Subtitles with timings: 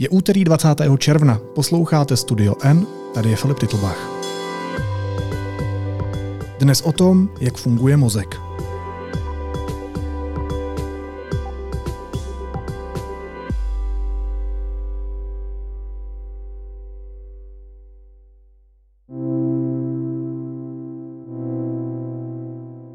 [0.00, 0.68] Je úterý 20.
[0.98, 4.10] června, posloucháte Studio N, tady je Filip Titlbach.
[6.58, 8.40] Dnes o tom, jak funguje mozek.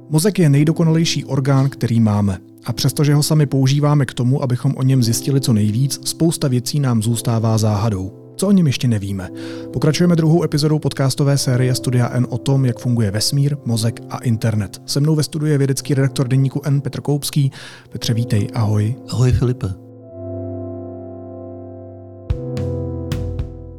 [0.09, 2.52] Mozek je nejdokonalejší orgán, který máme.
[2.65, 6.79] A přestože ho sami používáme k tomu, abychom o něm zjistili co nejvíc, spousta věcí
[6.79, 8.33] nám zůstává záhadou.
[8.35, 9.29] Co o něm ještě nevíme?
[9.73, 14.81] Pokračujeme druhou epizodou podcastové série Studia N o tom, jak funguje vesmír, mozek a internet.
[14.85, 17.51] Se mnou ve studiu je vědecký redaktor deníku N Petr Koupský.
[17.89, 18.95] Petře, vítej, ahoj.
[19.09, 19.67] Ahoj Filipe.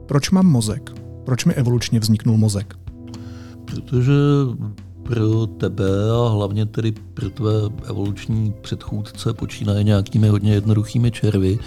[0.07, 0.91] Proč mám mozek?
[1.25, 2.75] Proč mi evolučně vzniknul mozek?
[3.65, 4.13] Protože
[5.05, 5.85] pro tebe
[6.25, 7.53] a hlavně tedy pro tvé
[7.89, 11.59] evoluční předchůdce počínaje nějakými hodně jednoduchými červy,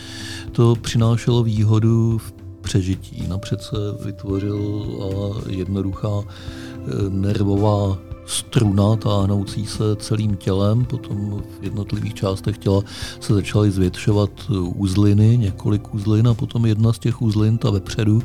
[0.52, 3.28] to přinášelo výhodu v přežití.
[3.28, 7.98] Napřed se vytvořila jednoduchá eh, nervová
[8.28, 12.82] struna táhnoucí se celým tělem, potom v jednotlivých částech těla
[13.20, 14.30] se začaly zvětšovat
[14.76, 18.22] uzliny, několik uzlin a potom jedna z těch uzlin, ta vepředu,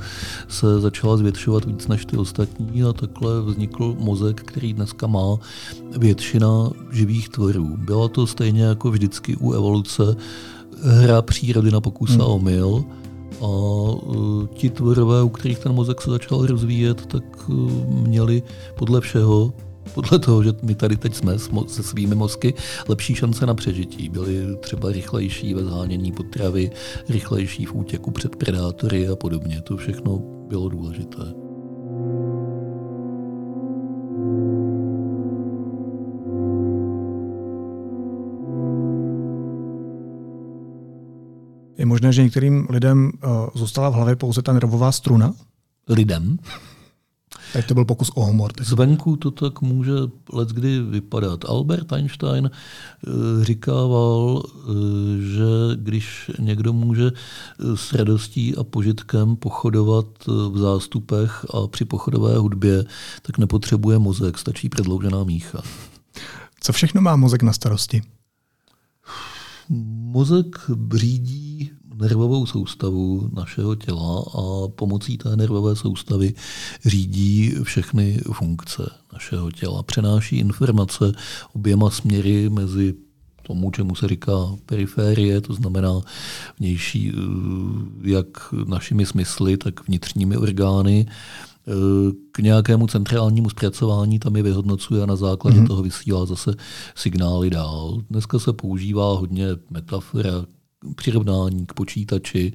[0.48, 5.36] se začala zvětšovat víc než ty ostatní a takhle vznikl mozek, který dneska má
[5.98, 7.76] většina živých tvorů.
[7.76, 10.16] Byla to stejně jako vždycky u evoluce
[10.82, 12.32] hra přírody na pokus a hmm.
[12.32, 12.84] omyl,
[13.40, 18.42] a uh, ti tvorové, u kterých ten mozek se začal rozvíjet, tak uh, měli
[18.78, 19.52] podle všeho
[19.94, 22.54] podle toho, že my tady teď jsme se svými mozky,
[22.88, 24.08] lepší šance na přežití.
[24.08, 26.70] Byli třeba rychlejší ve zhánění potravy,
[27.08, 29.60] rychlejší v útěku před predátory a podobně.
[29.60, 31.22] To všechno bylo důležité.
[41.78, 45.34] Je možné, že některým lidem uh, zůstala v hlavě pouze ta nervová struna?
[45.88, 46.38] Lidem?
[47.52, 48.52] Tak to byl pokus o humor.
[48.52, 48.66] Tak.
[48.66, 49.92] Zvenku to tak může
[50.52, 51.44] kdy vypadat.
[51.44, 54.72] Albert Einstein eh, říkával, eh,
[55.20, 62.38] že když někdo může eh, s radostí a požitkem pochodovat v zástupech a při pochodové
[62.38, 62.84] hudbě,
[63.22, 65.62] tak nepotřebuje mozek, stačí předloužená mícha.
[66.60, 68.02] Co všechno má mozek na starosti?
[69.68, 71.70] Mozek řídí
[72.02, 76.34] nervovou soustavu našeho těla a pomocí té nervové soustavy
[76.84, 79.82] řídí všechny funkce našeho těla.
[79.82, 81.12] Přenáší informace
[81.52, 82.94] oběma směry mezi
[83.42, 84.32] tomu, čemu se říká
[84.66, 86.00] periférie, to znamená
[86.58, 91.72] vnější, eh, jak našimi smysly, tak vnitřními orgány, eh,
[92.32, 95.66] k nějakému centrálnímu zpracování tam je vyhodnocuje a na základě mm-hmm.
[95.66, 96.54] toho vysílá zase
[96.94, 97.98] signály dál.
[98.10, 100.46] Dneska se používá hodně metafora
[100.96, 102.52] přirovnání k počítači.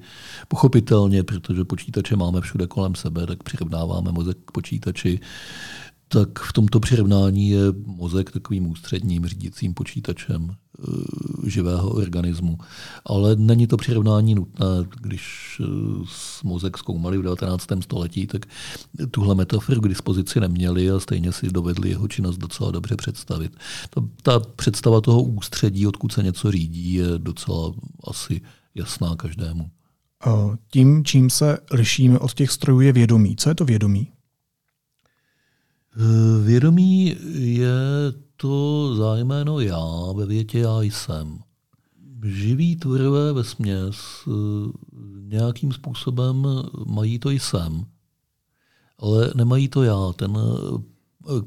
[0.48, 5.20] Pochopitelně, protože počítače máme všude kolem sebe, tak přirovnáváme mozek k počítači.
[6.08, 10.56] Tak v tomto přirovnání je mozek takovým ústředním řídícím počítačem e,
[11.50, 12.58] živého organismu.
[13.04, 14.66] Ale není to přirovnání nutné.
[15.00, 15.64] Když e,
[16.44, 17.66] mozek zkoumali v 19.
[17.80, 18.46] století, tak
[19.10, 23.56] tuhle metaforu k dispozici neměli a stejně si dovedli jeho činnost docela dobře představit.
[23.90, 27.72] Ta, ta představa toho ústředí, odkud se něco řídí, je docela
[28.04, 28.40] asi
[28.74, 29.70] jasná každému.
[30.70, 33.36] Tím, čím se lišíme od těch strojů, je vědomí.
[33.36, 34.12] Co je to vědomí?
[35.96, 37.72] Eh, vědomí je
[38.40, 41.38] to zájméno já ve větě já jsem.
[42.24, 44.30] Živí tvorové ve směs eh,
[45.22, 46.46] nějakým způsobem
[46.86, 47.84] mají to jsem,
[48.98, 50.12] ale nemají to já.
[50.16, 50.98] Ten eh,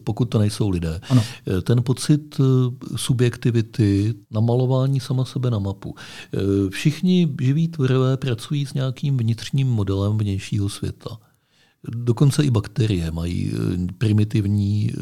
[0.04, 1.00] pokud to nejsou lidé.
[1.10, 1.24] Ano.
[1.64, 2.42] Ten pocit
[2.96, 5.96] subjektivity, namalování sama sebe na mapu.
[6.70, 11.18] Všichni živí tvorové pracují s nějakým vnitřním modelem vnějšího světa.
[11.88, 15.00] Dokonce i bakterie mají eh, primitivní eh,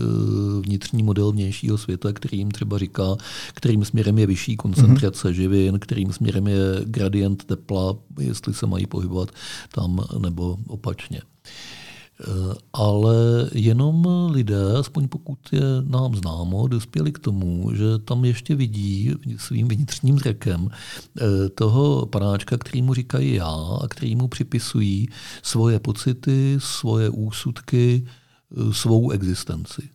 [0.62, 3.16] vnitřní model vnějšího světa, který jim třeba říká,
[3.54, 5.34] kterým směrem je vyšší koncentrace mm-hmm.
[5.34, 9.32] živin, kterým směrem je gradient tepla, jestli se mají pohybovat
[9.72, 11.22] tam nebo opačně.
[12.22, 13.16] Eh, ale
[13.54, 19.68] jenom lidé, aspoň pokud je nám známo, dospěli k tomu, že tam ještě vidí svým
[19.68, 25.10] vnitřním zrakem eh, toho panáčka, který mu říkají já a který mu připisují
[25.44, 29.90] svoje pocity, svoje úsudky, eh, svou existenci.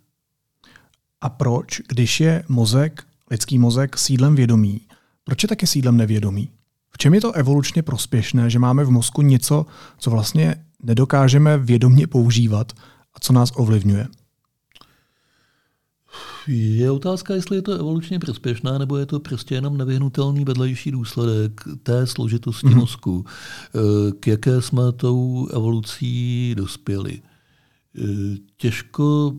[1.20, 4.80] A proč, když je mozek, lidský mozek, sídlem vědomí,
[5.24, 6.50] proč je také sídlem nevědomí?
[6.90, 9.66] V čem je to evolučně prospěšné, že máme v mozku něco,
[9.98, 12.72] co vlastně nedokážeme vědomně používat
[13.14, 14.08] a co nás ovlivňuje?
[16.46, 21.60] Je otázka, jestli je to evolučně prospěšné, nebo je to prostě jenom nevyhnutelný vedlejší důsledek
[21.82, 22.76] té složitosti mm-hmm.
[22.76, 27.22] mozku, eh, k jaké jsme tou evolucí dospěli.
[27.98, 29.34] Eh, těžko,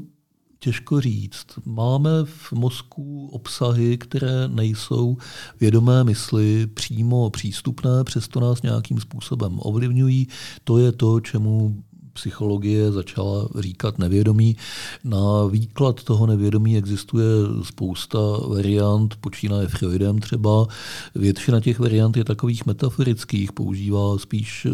[0.65, 1.45] těžko říct.
[1.65, 5.17] Máme v mozku obsahy, které nejsou
[5.59, 10.27] vědomé mysli přímo přístupné, přesto nás nějakým způsobem ovlivňují.
[10.63, 11.83] To je to, čemu
[12.15, 14.57] psychologie začala říkat nevědomí.
[15.03, 17.25] Na výklad toho nevědomí existuje
[17.63, 20.67] spousta variant, počínaje Freudem třeba.
[21.15, 24.71] Většina těch variant je takových metaforických, používá spíš eh,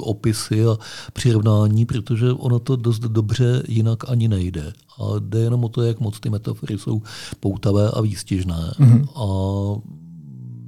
[0.00, 0.78] opisy a
[1.12, 4.72] přirovnání, protože ono to dost dobře jinak ani nejde.
[4.98, 7.02] A jde jenom o to, jak moc ty metafory jsou
[7.40, 8.72] poutavé a výstižné.
[8.78, 9.08] Mm-hmm.
[9.14, 9.26] A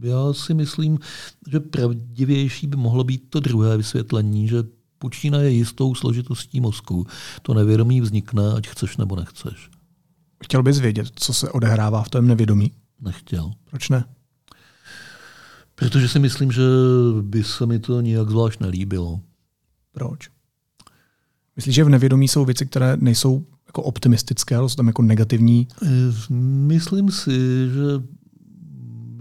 [0.03, 0.99] já si myslím,
[1.49, 4.63] že pravdivější by mohlo být to druhé vysvětlení, že
[5.05, 7.07] počínaje jistou složitostí mozku.
[7.43, 9.71] To nevědomí vznikne, ať chceš nebo nechceš.
[10.45, 12.73] Chtěl bys vědět, co se odehrává v tom nevědomí?
[13.01, 13.53] Nechtěl.
[13.71, 14.05] Proč ne?
[15.75, 16.63] Protože si myslím, že
[17.21, 19.21] by se mi to nijak zvlášť nelíbilo.
[19.93, 20.29] Proč?
[21.57, 25.69] Myslíš, že v nevědomí jsou věci, které nejsou jako optimistické, ale jsou tam jako negativní?
[26.31, 28.03] Myslím si, že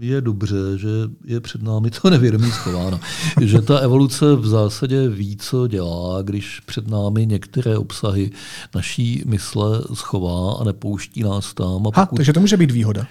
[0.06, 0.88] je dobře, že
[1.24, 3.00] je před námi to nevědomí schováno.
[3.40, 8.30] že ta evoluce v zásadě ví, co dělá, když před námi některé obsahy
[8.74, 11.66] naší mysle schová a nepouští nás tam.
[11.66, 11.96] A pokud...
[11.96, 13.06] ha, takže to může být výhoda.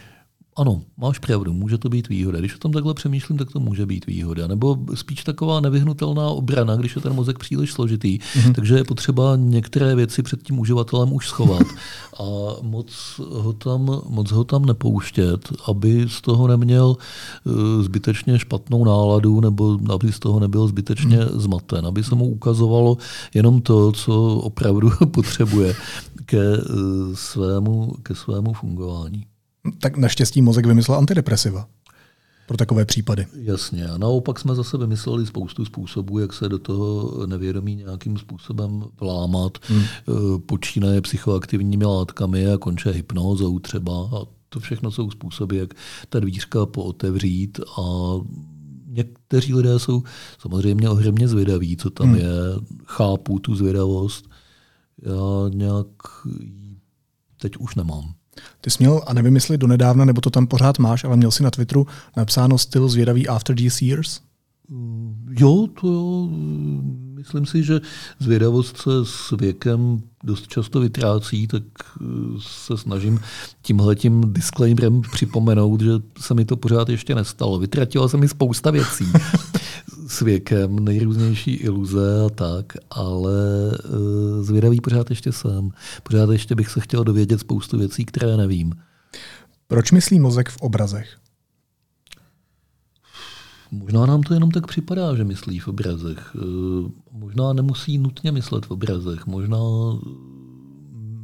[0.55, 2.39] Ano, máš pravdu, může to být výhoda.
[2.39, 4.47] Když o tom takhle přemýšlím, tak to může být výhoda.
[4.47, 8.53] Nebo spíš taková nevyhnutelná obrana, když je ten mozek příliš složitý, mm-hmm.
[8.53, 11.67] takže je potřeba některé věci před tím uživatelem už schovat
[12.19, 12.23] a
[12.61, 16.95] moc ho tam, moc ho tam nepouštět, aby z toho neměl
[17.45, 21.39] uh, zbytečně špatnou náladu nebo aby z toho nebyl zbytečně mm.
[21.39, 22.97] zmaten, aby se mu ukazovalo
[23.33, 25.75] jenom to, co opravdu potřebuje
[26.25, 29.25] ke, uh, svému, ke svému fungování
[29.79, 31.67] tak naštěstí mozek vymyslel antidepresiva
[32.47, 33.27] pro takové případy.
[33.33, 33.87] Jasně.
[33.87, 39.57] A naopak jsme zase vymysleli spoustu způsobů, jak se do toho nevědomí nějakým způsobem vlámat.
[39.61, 39.81] Hmm.
[39.83, 44.09] Eh, počínaje psychoaktivními látkami a konče hypnózou třeba.
[44.17, 45.73] A to všechno jsou způsoby, jak
[46.09, 47.81] ta dvířka pootevřít a
[48.87, 50.03] někteří lidé jsou
[50.39, 52.15] samozřejmě ohromně zvědaví, co tam hmm.
[52.15, 52.27] je.
[52.85, 54.29] Chápu tu zvědavost.
[55.01, 55.87] Já nějak
[57.37, 58.13] teď už nemám.
[58.61, 61.43] Ty jsi měl, a nevím, jestli donedávna, nebo to tam pořád máš, ale měl si
[61.43, 61.87] na Twitteru
[62.17, 64.19] napsáno styl zvědavý After these years?
[64.69, 66.27] Mm, jo, to jo.
[67.15, 67.81] Myslím si, že
[68.19, 71.63] zvědavost se s věkem dost často vytrácí, tak
[72.01, 72.05] eh,
[72.39, 73.19] se snažím
[73.61, 77.59] tímhletím disclaimerem připomenout, že se mi to pořád ještě nestalo.
[77.59, 79.05] Vytratila se mi spousta věcí
[80.07, 85.69] s věkem, nejrůznější iluze a tak, ale uh, zvědavý pořád ještě jsem.
[86.03, 88.73] Pořád ještě bych se chtěl dovědět spoustu věcí, které nevím.
[89.67, 91.17] Proč myslí mozek v obrazech?
[93.71, 96.35] Možná nám to jenom tak připadá, že myslí v obrazech.
[96.35, 99.25] Eh, možná nemusí nutně myslet v obrazech.
[99.25, 99.57] Možná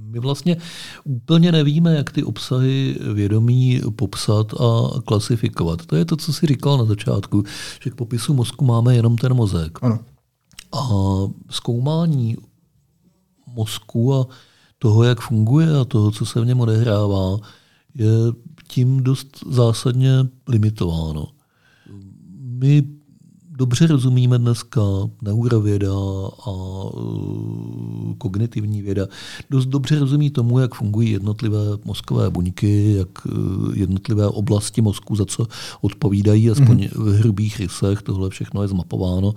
[0.09, 0.57] my vlastně
[1.03, 5.85] úplně nevíme, jak ty obsahy vědomí popsat a klasifikovat.
[5.85, 7.43] To je to, co si říkal na začátku,
[7.83, 9.79] že k popisu mozku máme jenom ten mozek.
[9.81, 9.99] Ano.
[10.73, 10.87] A
[11.49, 12.37] zkoumání
[13.55, 14.27] mozku a
[14.79, 17.37] toho, jak funguje a toho, co se v něm odehrává,
[17.95, 18.07] je
[18.67, 20.11] tím dost zásadně
[20.47, 21.27] limitováno.
[22.39, 22.98] My
[23.59, 24.81] dobře rozumíme dneska
[25.21, 25.93] neurověda
[26.45, 29.07] a uh, kognitivní věda,
[29.49, 35.25] dost dobře rozumí tomu, jak fungují jednotlivé mozkové buňky, jak uh, jednotlivé oblasti mozku za
[35.25, 35.47] co
[35.81, 37.03] odpovídají, aspoň mm-hmm.
[37.03, 39.33] v hrubých rysech, tohle všechno je zmapováno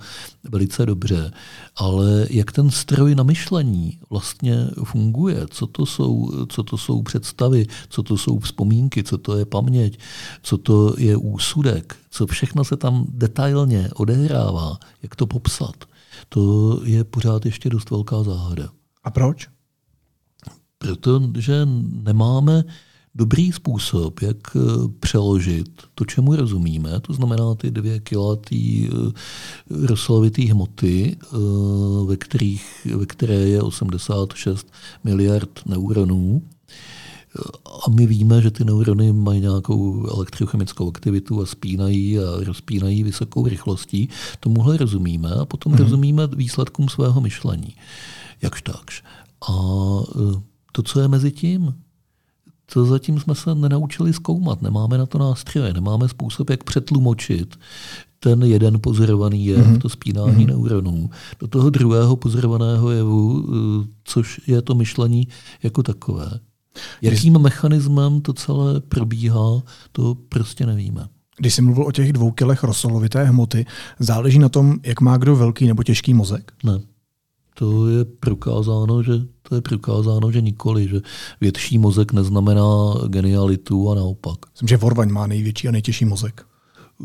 [0.49, 1.31] velice dobře.
[1.75, 7.67] Ale jak ten stroj na myšlení vlastně funguje, co to jsou, co to jsou představy,
[7.89, 9.99] co to jsou vzpomínky, co to je paměť,
[10.43, 15.75] co to je úsudek, co všechno se tam detailně odehrává, jak to popsat,
[16.29, 18.69] to je pořád ještě dost velká záhada.
[19.03, 19.49] A proč?
[20.77, 21.65] Protože
[22.03, 22.63] nemáme
[23.15, 24.59] dobrý způsob, jak eh,
[24.99, 29.11] přeložit to, čemu rozumíme, to znamená ty dvě kilatý eh,
[29.87, 31.37] roslovitý hmoty, eh,
[32.05, 34.71] ve, kterých, ve které je 86
[35.03, 36.41] miliard neuronů,
[37.87, 43.47] a my víme, že ty neurony mají nějakou elektrochemickou aktivitu a spínají a rozpínají vysokou
[43.47, 44.09] rychlostí.
[44.39, 45.77] Tomuhle rozumíme a potom mm-hmm.
[45.77, 47.75] rozumíme výsledkům svého myšlení.
[48.41, 49.03] Jakž takž.
[49.49, 51.73] A e, to, co je mezi tím,
[52.73, 54.61] to zatím jsme se nenaučili zkoumat.
[54.61, 57.55] Nemáme na to nástroje, nemáme způsob, jak přetlumočit
[58.19, 59.81] ten jeden pozorovaný jev, mm-hmm.
[59.81, 60.47] to spínání mm-hmm.
[60.47, 61.09] neuronů,
[61.39, 65.27] do toho druhého pozorovaného jevu, e, což je to myšlení
[65.63, 66.39] jako takové.
[67.01, 69.61] Jakým mechanismem to celé probíhá,
[69.91, 71.07] to prostě nevíme.
[71.37, 73.65] Když jsi mluvil o těch dvou kilech rosolovité hmoty,
[73.99, 76.53] záleží na tom, jak má kdo velký nebo těžký mozek?
[76.63, 76.79] Ne.
[77.55, 79.11] To je prokázáno, že
[79.41, 81.01] to je prokázáno, že nikoli, že
[81.41, 84.39] větší mozek neznamená genialitu a naopak.
[84.51, 86.45] Myslím, že Vorvaň má největší a nejtěžší mozek.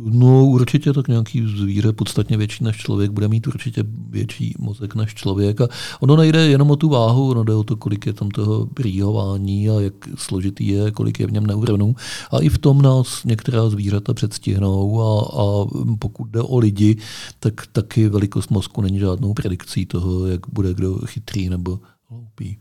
[0.05, 5.15] No určitě tak nějaký zvíře podstatně větší než člověk bude mít určitě větší mozek než
[5.15, 5.61] člověk.
[5.61, 5.69] A
[6.01, 9.71] ono nejde jenom o tu váhu, ono jde o to, kolik je tam toho rýhování
[9.71, 11.95] a jak složitý je, kolik je v něm neuronů.
[12.31, 15.67] A i v tom nás některá zvířata předstihnou a, a
[15.99, 16.97] pokud jde o lidi,
[17.41, 22.59] tak taky velikost mozku není žádnou predikcí toho, jak bude kdo chytrý nebo hloupý.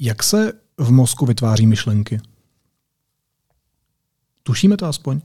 [0.00, 2.20] Jak se v mozku vytváří myšlenky?
[4.42, 5.20] Tušíme to aspoň?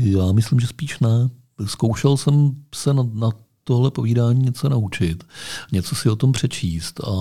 [0.00, 1.30] Já myslím, že spíš ne.
[1.66, 3.30] Zkoušel jsem se na, na
[3.68, 5.24] tohle povídání něco naučit,
[5.72, 7.12] něco si o tom přečíst a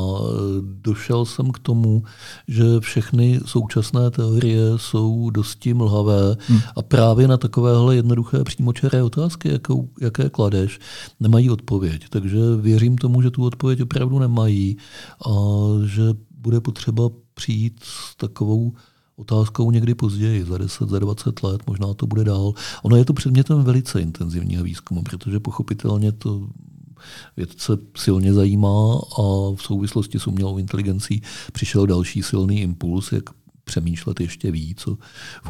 [0.62, 2.04] došel jsem k tomu,
[2.48, 6.60] že všechny současné teorie jsou dosti mlhavé hmm.
[6.76, 10.80] a právě na takovéhle jednoduché přímočaré otázky, jakou, jaké kladeš,
[11.20, 12.06] nemají odpověď.
[12.10, 14.78] Takže věřím tomu, že tu odpověď opravdu nemají
[15.26, 15.32] a
[15.86, 16.04] že
[16.38, 18.74] bude potřeba přijít s takovou
[19.18, 22.54] otázkou někdy později, za 10, za 20 let, možná to bude dál.
[22.84, 26.48] Ono je to předmětem velice intenzivního výzkumu, protože pochopitelně to
[27.38, 29.22] vědce silně zajímá a
[29.56, 31.22] v souvislosti s umělou inteligencí
[31.52, 33.30] přišel další silný impuls, jak
[33.68, 34.98] přemýšlet ještě víc o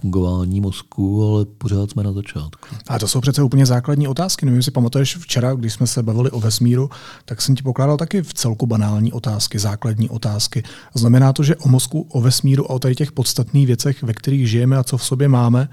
[0.01, 2.67] fungování mozku, ale pořád jsme na začátku.
[2.87, 4.45] A to jsou přece úplně základní otázky.
[4.45, 6.89] Nevím, si pamatuješ včera, když jsme se bavili o vesmíru,
[7.25, 10.63] tak jsem ti pokládal taky v celku banální otázky, základní otázky.
[10.93, 14.49] Znamená to, že o mozku, o vesmíru a o tady těch podstatných věcech, ve kterých
[14.49, 15.69] žijeme a co v sobě máme,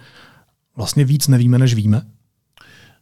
[0.76, 2.02] vlastně víc nevíme, než víme?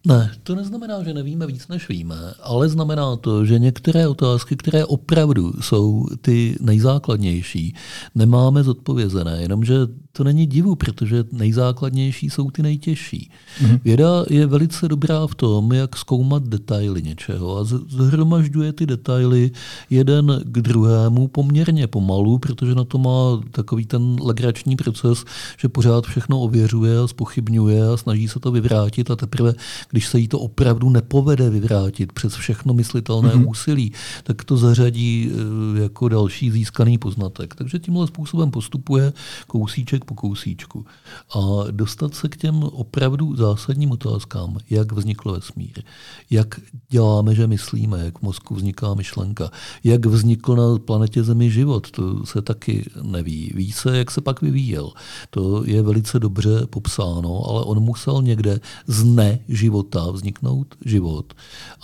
[0.06, 4.84] Ne, to neznamená, že nevíme víc, než víme, ale znamená to, že některé otázky, které
[4.84, 7.74] opravdu jsou ty nejzákladnější,
[8.14, 9.74] nemáme zodpovězené, jenomže
[10.12, 13.30] to není divu, protože nejzákladnější jsou ty nejtěžší.
[13.60, 13.80] Mm-hmm.
[13.84, 19.50] Věda je velice dobrá v tom, jak zkoumat detaily něčeho a zhromažďuje ty detaily
[19.90, 25.24] jeden k druhému poměrně pomalu, protože na to má takový ten legrační proces,
[25.58, 29.54] že pořád všechno ověřuje a spochybňuje a snaží se to vyvrátit a teprve,
[29.92, 33.48] když se jí to opravdu nepovede vyvrátit přes všechno myslitelné mm-hmm.
[33.48, 37.54] úsilí, tak to zařadí eh, jako další získaný poznatek.
[37.54, 39.12] Takže tímhle způsobem postupuje
[39.46, 40.86] kousíček po kousíčku.
[41.34, 45.82] A dostat se k těm opravdu zásadním otázkám, jak vznikl vesmír,
[46.30, 49.50] jak děláme, že myslíme, jak v mozku vzniká myšlenka,
[49.84, 53.52] jak vznikl na planetě Zemi život, to se taky neví.
[53.54, 54.92] Ví se, jak se pak vyvíjel.
[55.30, 61.34] To je velice dobře popsáno, ale on musel někde z neživota života vzniknout život.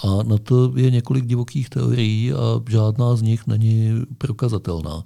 [0.05, 5.05] A na to je několik divokých teorií a žádná z nich není prokazatelná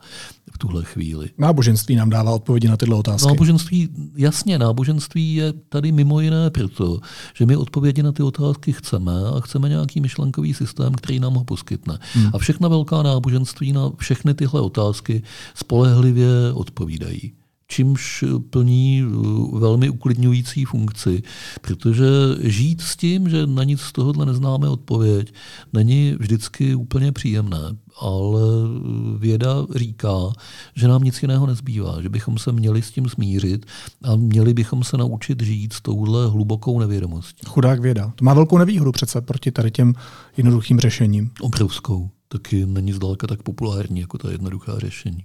[0.53, 1.31] v tuhle chvíli.
[1.39, 3.29] Náboženství nám dává odpovědi na tyhle otázky.
[3.29, 7.01] Náboženství, jasně, náboženství je tady mimo jiné proto,
[7.35, 11.45] že my odpovědi na ty otázky chceme a chceme nějaký myšlenkový systém, který nám ho
[11.45, 11.99] poskytne.
[12.15, 12.31] Hmm.
[12.35, 15.23] A všechna velká náboženství na všechny tyhle otázky
[15.55, 17.33] spolehlivě odpovídají
[17.73, 21.23] čímž plní uh, velmi uklidňující funkci,
[21.61, 22.05] protože
[22.41, 25.35] žít s tím, že na nic z tohohle neznáme odpověď,
[25.73, 28.41] není vždycky úplně příjemné, ale
[29.19, 30.33] věda říká,
[30.77, 33.67] že nám nic jiného nezbývá, že bychom se měli s tím smířit
[34.03, 37.47] a měli bychom se naučit žít s touhle hlubokou nevědomostí.
[37.47, 38.13] Chudák věda.
[38.17, 39.95] To má velkou nevýhodu přece proti tady těm
[40.37, 41.31] jednoduchým řešením.
[41.41, 42.11] Obrovskou.
[42.29, 45.25] Taky není zdaleka tak populární jako ta jednoduchá řešení.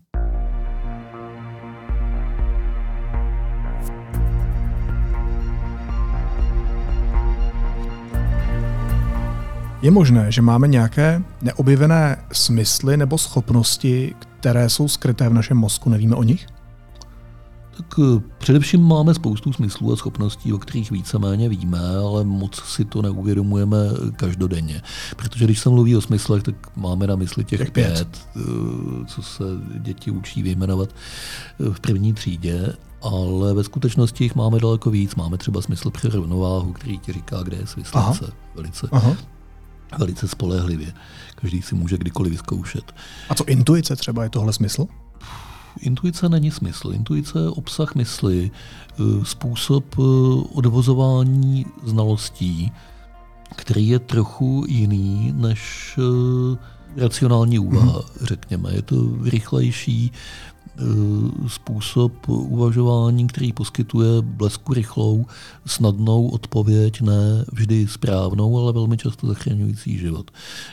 [9.81, 15.89] Je možné, že máme nějaké neobjevené smysly nebo schopnosti, které jsou skryté v našem mozku,
[15.89, 16.47] nevíme o nich?
[17.77, 22.85] Tak eh, především máme spoustu smyslů a schopností, o kterých víceméně víme, ale moc si
[22.85, 23.77] to neuvědomujeme
[24.15, 24.81] každodenně.
[25.15, 29.05] Protože když se mluví o smyslech, tak máme na mysli těch, těch pět, pět, eh,
[29.05, 29.43] co se
[29.79, 32.73] děti učí vyjmenovat eh, v první třídě.
[33.01, 35.15] Ale ve skutečnosti jich máme daleko víc.
[35.15, 38.33] Máme třeba smysl pro rovnováhu, který ti říká, kde je svislence.
[38.55, 39.36] Velice Aha
[39.97, 40.93] velice spolehlivě.
[41.35, 42.95] Každý si může kdykoliv vyzkoušet.
[43.29, 44.85] A co intuice třeba, je tohle smysl?
[45.81, 46.91] Intuice není smysl.
[46.93, 50.01] Intuice je obsah mysli, eh, způsob eh,
[50.53, 52.71] odvozování znalostí,
[53.55, 58.25] který je trochu jiný než eh, racionální úvaha, mm-hmm.
[58.25, 58.73] řekněme.
[58.73, 60.11] Je to rychlejší,
[61.47, 65.25] způsob uvažování, který poskytuje blesku rychlou,
[65.65, 70.31] snadnou odpověď, ne vždy správnou, ale velmi často zachraňující život.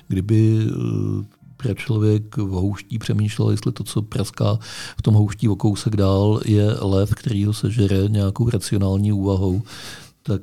[0.09, 1.25] Kdyby eh,
[1.57, 4.59] proč člověk v houští přemýšlel, jestli to, co praská
[4.99, 9.63] v tom houští o kousek dál, je lev, který ho sežere nějakou racionální úvahou,
[10.23, 10.43] tak...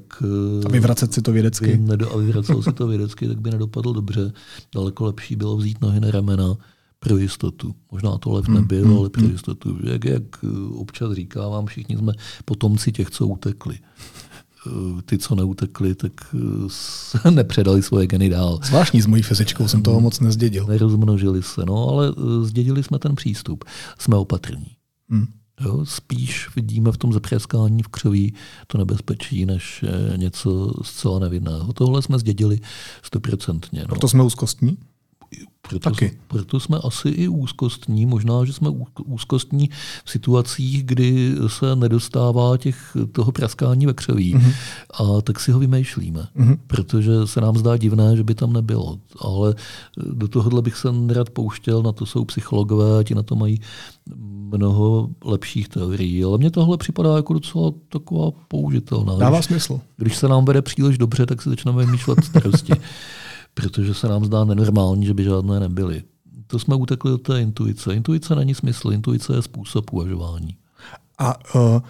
[0.65, 1.77] A vyvracet si to vědecky.
[1.77, 4.33] Nedo, a vyvracel si to vědecky, tak by nedopadl dobře.
[4.75, 6.57] Daleko lepší bylo vzít nohy na ramena,
[7.05, 7.75] pro jistotu.
[7.91, 9.31] Možná to lev hmm, nebyl, hmm, ale pro hmm.
[9.31, 9.77] jistotu.
[9.83, 10.23] Jak, jak
[10.73, 12.13] občas říkávám, všichni jsme
[12.45, 13.79] potomci těch, co utekli.
[14.67, 16.11] Eh, ty, co neutekli, tak
[17.25, 18.59] eh, nepředali svoje geny dál.
[18.63, 20.65] Zvláštní s mojí fyzičkou jsem toho moc nezdědil.
[20.67, 23.63] Nerozmnožili se, no, ale eh, zdědili jsme ten přístup.
[23.99, 24.75] Jsme opatrní.
[25.09, 25.25] Hmm.
[25.61, 28.33] Jo, spíš vidíme v tom zapreskání v křoví
[28.67, 31.73] to nebezpečí, než něco zcela nevinného.
[31.73, 32.59] Tohle jsme zdědili
[33.01, 33.79] stoprocentně.
[33.79, 33.87] No.
[33.87, 34.77] Proto jsme úzkostní?
[35.79, 36.17] Proto, Taky.
[36.27, 38.69] proto jsme asi i úzkostní, možná, že jsme
[39.05, 39.69] úzkostní
[40.05, 44.35] v situacích, kdy se nedostává těch, toho praskání ve křoví.
[44.35, 44.53] Mm-hmm.
[44.93, 46.57] A tak si ho vymýšlíme, mm-hmm.
[46.67, 48.99] protože se nám zdá divné, že by tam nebylo.
[49.19, 49.55] Ale
[50.13, 53.61] do tohohle bych se nerad pouštěl, na to jsou psychologové, ti na to mají
[54.57, 56.23] mnoho lepších teorií.
[56.23, 59.15] Ale mně tohle připadá jako docela taková použitelná.
[59.15, 59.79] Dává když, smysl.
[59.97, 62.73] Když se nám vede příliš dobře, tak si začneme vymýšlet starosti.
[63.53, 66.03] protože se nám zdá nenormální, že by žádné nebyly.
[66.47, 67.95] To jsme utekli od té intuice.
[67.95, 70.57] Intuice není smysl, intuice je způsob uvažování.
[71.17, 71.81] A uh,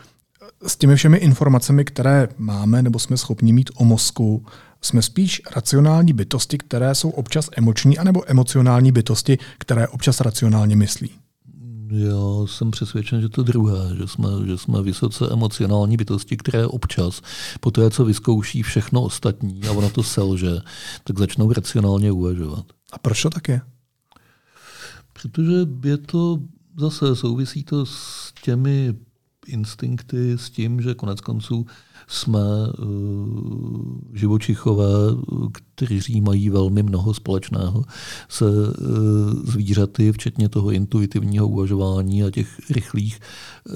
[0.67, 4.45] s těmi všemi informacemi, které máme nebo jsme schopni mít o mozku,
[4.81, 11.20] jsme spíš racionální bytosti, které jsou občas emoční, anebo emocionální bytosti, které občas racionálně myslí?
[11.91, 17.21] Já jsem přesvědčen, že to druhé, že jsme, že jsme vysoce emocionální bytosti, které občas,
[17.59, 20.51] po té, co vyzkouší všechno ostatní a ono to selže,
[21.03, 22.65] tak začnou racionálně uvažovat.
[22.91, 23.61] A proč to tak je?
[25.13, 26.39] Protože je to
[26.77, 28.95] zase souvisí to s těmi
[29.47, 31.65] instinkty, s tím, že konec konců
[32.07, 32.87] jsme uh,
[34.13, 34.93] živočichové,
[35.51, 37.83] kteří mají velmi mnoho společného
[38.29, 38.71] se uh,
[39.43, 43.19] zvířaty, včetně toho intuitivního uvažování a těch rychlých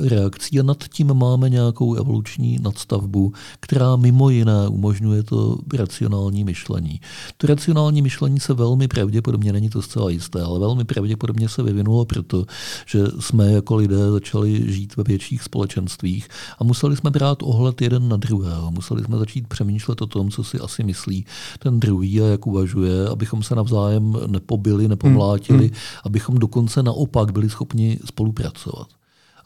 [0.07, 0.59] reakcí.
[0.59, 6.99] A nad tím máme nějakou evoluční nadstavbu, která mimo jiné umožňuje to racionální myšlení.
[7.37, 12.05] To racionální myšlení se velmi pravděpodobně, není to zcela jisté, ale velmi pravděpodobně se vyvinulo
[12.05, 12.45] proto,
[12.85, 16.27] že jsme jako lidé začali žít ve větších společenstvích
[16.59, 18.71] a museli jsme brát ohled jeden na druhého.
[18.71, 21.25] Museli jsme začít přemýšlet o tom, co si asi myslí
[21.59, 25.67] ten druhý a jak uvažuje, abychom se navzájem nepobili, nepomlátili, hmm.
[25.67, 26.01] hmm.
[26.03, 28.87] abychom dokonce naopak byli schopni spolupracovat.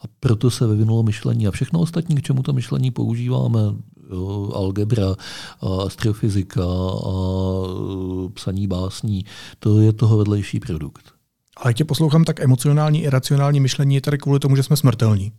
[0.00, 1.46] A proto se vyvinulo myšlení.
[1.46, 3.60] A všechno ostatní, k čemu to myšlení používáme,
[4.10, 5.14] jo, algebra,
[5.60, 6.64] a astrofyzika
[7.06, 7.14] a
[8.34, 9.24] psaní básní,
[9.58, 11.12] to je toho vedlejší produkt.
[11.56, 15.32] Ale tě poslouchám, tak emocionální i racionální myšlení je tady kvůli tomu, že jsme smrtelní.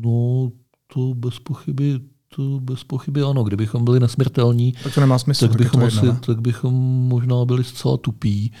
[0.00, 0.50] No,
[0.86, 2.00] to bez pochyby,
[2.36, 3.44] to bez pochyby ano.
[3.44, 5.48] Kdybychom byli nesmrtelní, tak to nemá smysl.
[5.48, 6.74] Tak, bychom, asi, tak bychom
[7.08, 8.52] možná byli zcela tupí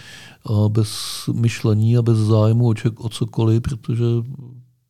[0.44, 0.90] a bez
[1.32, 4.04] myšlení a bez zájmu o, ček, o cokoliv, protože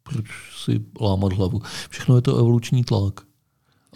[0.02, 0.26] proč
[0.64, 1.62] si lámat hlavu.
[1.90, 3.20] Všechno je to evoluční tlak.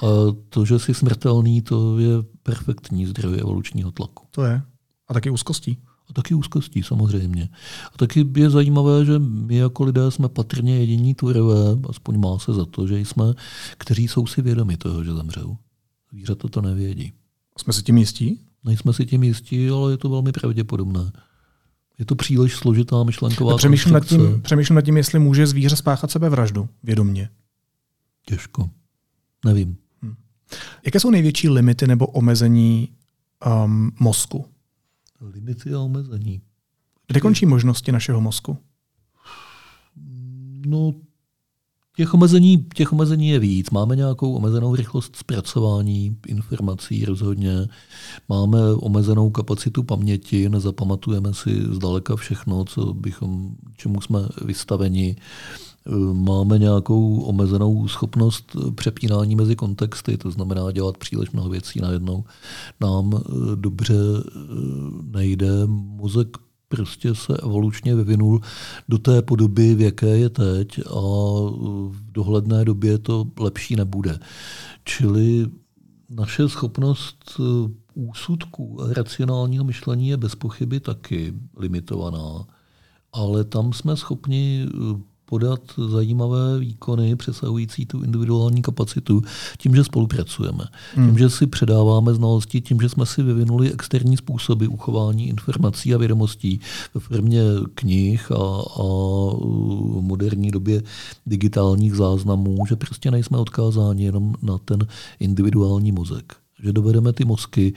[0.03, 0.07] A
[0.49, 2.11] to, že jsi smrtelný, to je
[2.43, 4.27] perfektní zdroj evolučního tlaku.
[4.31, 4.63] To je.
[5.09, 5.79] A taky úzkostí.
[6.11, 7.49] A taky úzkostí, samozřejmě.
[7.95, 12.53] A taky je zajímavé, že my jako lidé jsme patrně jediní tvorové, aspoň má se
[12.53, 13.25] za to, že jsme,
[13.79, 15.57] kteří jsou si vědomi toho, že zemřou.
[16.13, 17.13] Zvířata to nevědí.
[17.59, 18.41] Jsme si tím jistí?
[18.65, 21.13] Nejsme si tím jistí, ale je to velmi pravděpodobné.
[21.99, 26.11] Je to příliš složitá myšlenková přemýšlím nad, tím, přemýšlím nad tím, jestli může zvíře spáchat
[26.11, 27.31] sebevraždu vědomně.
[28.27, 28.71] Těžko.
[29.45, 29.77] Nevím.
[30.03, 30.15] Hmm.
[30.85, 32.89] Jaké jsou největší limity nebo omezení
[33.65, 34.47] um, mozku?
[35.21, 36.41] Limity a omezení.
[37.07, 38.59] Kde končí možnosti našeho mozku?
[40.67, 40.95] No,
[41.97, 43.71] těch omezení, těch omezení je víc.
[43.71, 47.69] Máme nějakou omezenou rychlost zpracování informací rozhodně.
[48.29, 55.17] Máme omezenou kapacitu paměti, nezapamatujeme si zdaleka všechno, co bychom, čemu jsme vystaveni.
[56.13, 62.25] Máme nějakou omezenou schopnost přepínání mezi kontexty, to znamená dělat příliš mnoho věcí najednou.
[62.81, 64.31] Nám eh, dobře eh,
[65.03, 65.67] nejde.
[65.67, 66.29] Mozek
[66.69, 68.41] prostě se evolučně vyvinul
[68.89, 71.01] do té podoby, v jaké je teď a
[71.89, 74.19] v dohledné době to lepší nebude.
[74.85, 75.47] Čili
[76.11, 82.47] naše schopnost eh, úsudku a racionálního myšlení je bez pochyby taky limitovaná,
[83.13, 84.67] ale tam jsme schopni
[85.31, 89.23] podat zajímavé výkony přesahující tu individuální kapacitu
[89.59, 90.65] tím, že spolupracujeme.
[90.95, 91.07] Hmm.
[91.07, 95.99] Tím, že si předáváme znalosti, tím, že jsme si vyvinuli externí způsoby uchování informací a
[95.99, 96.61] vědomostí
[96.95, 97.43] ve firmě
[97.75, 98.85] knih a, a
[99.97, 100.83] v moderní době
[101.27, 104.87] digitálních záznamů, že prostě nejsme odkázáni jenom na ten
[105.21, 106.37] individuální mozek.
[106.63, 107.73] Že dovedeme ty mozky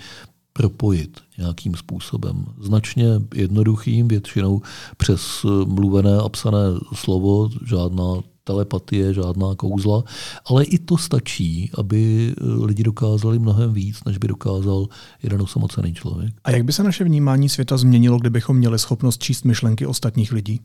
[0.53, 2.45] propojit nějakým způsobem.
[2.61, 4.61] Značně jednoduchým, většinou
[4.97, 6.57] přes mluvené a psané
[6.93, 8.03] slovo, žádná
[8.43, 10.03] telepatie, žádná kouzla,
[10.45, 14.87] ale i to stačí, aby lidi dokázali mnohem víc, než by dokázal
[15.23, 16.33] jeden osamocený člověk.
[16.43, 20.59] A jak by se naše vnímání světa změnilo, kdybychom měli schopnost číst myšlenky ostatních lidí?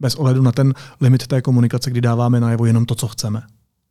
[0.00, 3.42] Bez ohledu na ten limit té komunikace, kdy dáváme najevo jenom to, co chceme.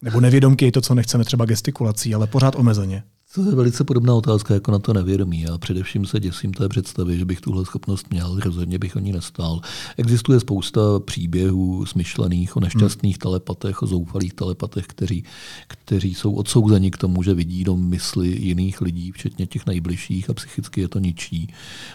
[0.01, 3.03] Nebo nevědomky je to, co nechceme, třeba gestikulací, ale pořád omezeně.
[3.35, 5.41] To je velice podobná otázka jako na to nevědomí.
[5.41, 9.11] Já především se děsím té představy, že bych tuhle schopnost měl, rozhodně bych o ní
[9.11, 9.61] nestál.
[9.97, 13.19] Existuje spousta příběhů smyšlených o nešťastných hmm.
[13.19, 15.23] telepatech, o zoufalých telepatech, kteří,
[15.67, 20.33] kteří jsou odsouzeni k tomu, že vidí do mysli jiných lidí, včetně těch nejbližších a
[20.33, 21.53] psychicky je to ničí.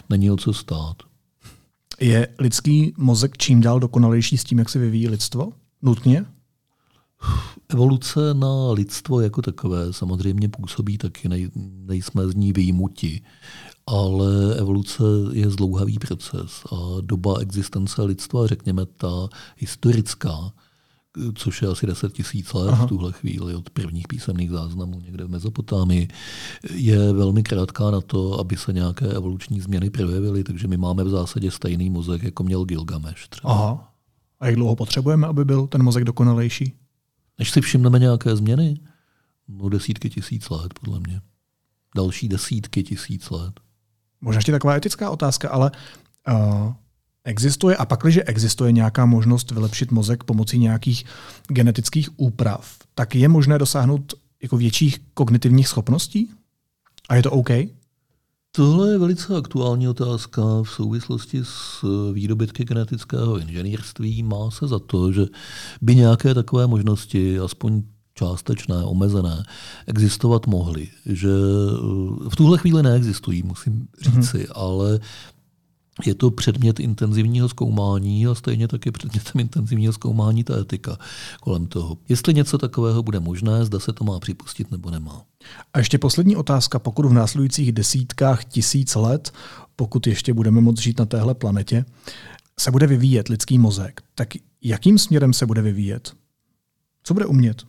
[0.09, 0.95] Není o co stát.
[1.99, 5.53] Je lidský mozek čím dál dokonalejší s tím, jak se vyvíjí lidstvo?
[5.81, 6.25] Nutně?
[7.69, 11.49] Evoluce na lidstvo jako takové samozřejmě působí taky, nej,
[11.85, 13.21] nejsme z ní výjimuti,
[13.87, 19.27] ale evoluce je zdlouhavý proces a doba existence lidstva, řekněme ta
[19.57, 20.51] historická,
[21.35, 22.85] což je asi 10 tisíc let Aha.
[22.85, 26.07] v tuhle chvíli od prvních písemných záznamů někde v Mezopotámii,
[26.73, 31.09] je velmi krátká na to, aby se nějaké evoluční změny projevily, takže my máme v
[31.09, 33.27] zásadě stejný mozek, jako měl Gilgamesh.
[33.29, 33.53] Třeba.
[33.53, 33.93] Aha.
[34.39, 36.73] A jak dlouho potřebujeme, aby byl ten mozek dokonalejší?
[37.39, 38.79] Než si všimneme nějaké změny,
[39.47, 41.21] no desítky tisíc let, podle mě.
[41.95, 43.59] Další desítky tisíc let.
[44.21, 45.71] Možná ještě taková etická otázka, ale
[46.27, 46.73] uh,
[47.23, 51.05] existuje, a pak, když existuje nějaká možnost vylepšit mozek pomocí nějakých
[51.47, 56.29] genetických úprav, tak je možné dosáhnout jako větších kognitivních schopností?
[57.09, 57.49] A je to OK?
[58.57, 64.23] Tohle je velice aktuální otázka v souvislosti s výdobytky genetického inženýrství.
[64.23, 65.25] Má se za to, že
[65.81, 69.43] by nějaké takové možnosti, aspoň částečné, omezené,
[69.87, 70.87] existovat mohly.
[71.05, 71.29] Že
[72.29, 74.51] v tuhle chvíli neexistují, musím říci, mm-hmm.
[74.55, 74.99] ale
[76.05, 80.97] je to předmět intenzivního zkoumání a stejně tak je předmětem intenzivního zkoumání ta etika
[81.41, 81.97] kolem toho.
[82.09, 85.21] Jestli něco takového bude možné, zda se to má připustit nebo nemá.
[85.73, 86.79] A ještě poslední otázka.
[86.79, 89.33] Pokud v následujících desítkách tisíc let,
[89.75, 91.85] pokud ještě budeme moct žít na téhle planetě,
[92.59, 94.27] se bude vyvíjet lidský mozek, tak
[94.61, 96.13] jakým směrem se bude vyvíjet?
[97.03, 97.63] Co bude umět?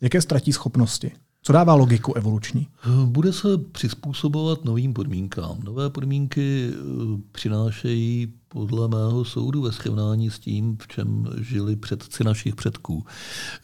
[0.00, 1.12] Jaké ztratí schopnosti?
[1.42, 2.68] Co dává logiku evoluční?
[3.04, 5.60] Bude se přizpůsobovat novým podmínkám.
[5.64, 6.76] Nové podmínky eh,
[7.32, 13.04] přinášejí podle mého soudu ve srovnání s tím, v čem žili předci našich předků.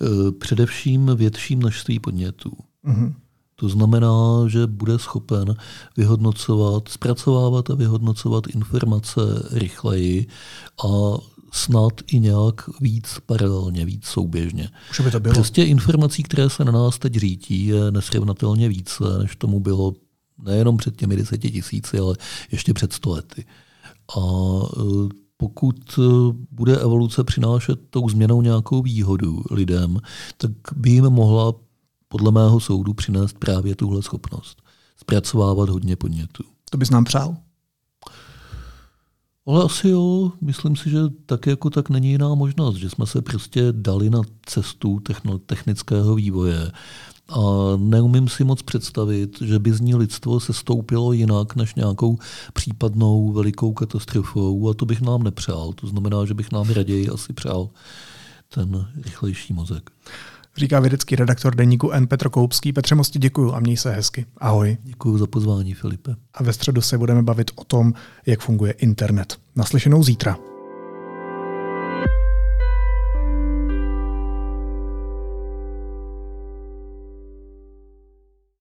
[0.02, 2.52] Eh, především větší množství podnětů.
[2.84, 3.14] Mm-hmm.
[3.56, 5.56] To znamená, že bude schopen
[5.96, 9.20] vyhodnocovat, zpracovávat a vyhodnocovat informace
[9.52, 10.26] rychleji
[10.84, 11.18] a
[11.52, 14.68] snad i nějak víc paralelně, víc souběžně.
[14.90, 15.34] Už by to bylo.
[15.34, 19.94] Prostě informací, které se na nás teď řítí, je nesrovnatelně více, než tomu bylo
[20.42, 22.14] nejenom před těmi deseti tisíci, ale
[22.52, 23.44] ještě před stolety.
[24.16, 24.82] A e,
[25.36, 26.02] pokud e,
[26.50, 29.98] bude evoluce přinášet tou změnou nějakou výhodu lidem,
[30.38, 31.54] tak by jim mohla
[32.08, 34.62] podle mého soudu přinést právě tuhle schopnost.
[34.96, 36.44] Zpracovávat hodně podnětů.
[36.70, 37.36] To bys nám přál?
[39.46, 43.22] Ale asi jo, myslím si, že tak jako tak není jiná možnost, že jsme se
[43.22, 45.00] prostě dali na cestu
[45.46, 46.72] technického vývoje
[47.28, 47.40] a
[47.76, 52.18] neumím si moc představit, že by z ní lidstvo se stoupilo jinak než nějakou
[52.52, 55.72] případnou velikou katastrofou a to bych nám nepřál.
[55.72, 57.68] To znamená, že bych nám raději asi přál
[58.48, 59.90] ten rychlejší mozek.
[60.56, 62.06] Říká vědecký redaktor deníku N.
[62.06, 62.72] Petr Koupský.
[62.72, 64.26] Petře, moc ti děkuju a měj se hezky.
[64.38, 64.76] Ahoj.
[64.82, 66.14] Děkuji za pozvání, Filipe.
[66.34, 67.94] A ve středu se budeme bavit o tom,
[68.26, 69.38] jak funguje internet.
[69.56, 70.36] Naslyšenou zítra.